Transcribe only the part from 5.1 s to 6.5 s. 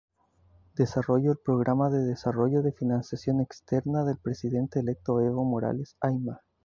Evo Morales Ayma.